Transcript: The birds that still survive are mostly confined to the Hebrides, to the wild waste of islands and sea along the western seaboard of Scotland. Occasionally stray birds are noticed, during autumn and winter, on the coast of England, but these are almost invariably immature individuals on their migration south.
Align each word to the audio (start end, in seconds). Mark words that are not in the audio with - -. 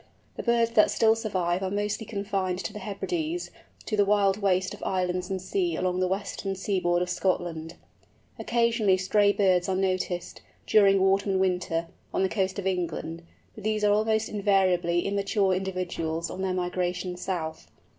The 0.35 0.41
birds 0.41 0.71
that 0.71 0.89
still 0.89 1.13
survive 1.15 1.61
are 1.61 1.69
mostly 1.69 2.07
confined 2.07 2.57
to 2.65 2.73
the 2.73 2.79
Hebrides, 2.79 3.51
to 3.85 3.95
the 3.95 4.03
wild 4.03 4.37
waste 4.41 4.73
of 4.73 4.81
islands 4.83 5.29
and 5.29 5.39
sea 5.39 5.75
along 5.75 5.99
the 5.99 6.07
western 6.07 6.55
seaboard 6.55 7.03
of 7.03 7.09
Scotland. 7.11 7.75
Occasionally 8.39 8.97
stray 8.97 9.31
birds 9.31 9.69
are 9.69 9.75
noticed, 9.75 10.41
during 10.65 10.99
autumn 10.99 11.33
and 11.33 11.39
winter, 11.39 11.85
on 12.15 12.23
the 12.23 12.29
coast 12.29 12.57
of 12.57 12.65
England, 12.65 13.21
but 13.53 13.63
these 13.63 13.83
are 13.83 13.93
almost 13.93 14.27
invariably 14.27 15.05
immature 15.05 15.53
individuals 15.53 16.31
on 16.31 16.41
their 16.41 16.55
migration 16.55 17.15
south. 17.15 17.69